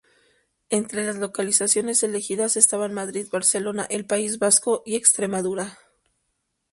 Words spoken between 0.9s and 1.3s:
las